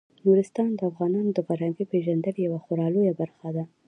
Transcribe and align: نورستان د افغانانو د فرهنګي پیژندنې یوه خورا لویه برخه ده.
نورستان 0.25 0.69
د 0.75 0.81
افغانانو 0.91 1.29
د 1.33 1.39
فرهنګي 1.47 1.85
پیژندنې 1.91 2.39
یوه 2.47 2.59
خورا 2.63 2.87
لویه 2.93 3.13
برخه 3.21 3.49
ده. 3.55 3.63